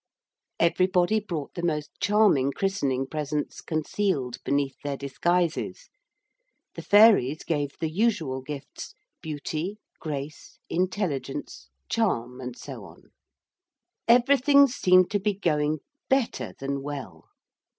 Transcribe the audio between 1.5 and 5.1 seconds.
the most charming christening presents concealed beneath their